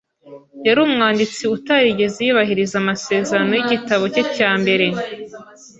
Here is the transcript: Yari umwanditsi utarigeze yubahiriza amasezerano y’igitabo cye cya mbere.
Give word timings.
Yari 0.65 0.79
umwanditsi 0.87 1.41
utarigeze 1.55 2.19
yubahiriza 2.23 2.75
amasezerano 2.83 3.51
y’igitabo 3.55 4.03
cye 4.13 4.23
cya 4.35 4.49
mbere. 4.61 4.85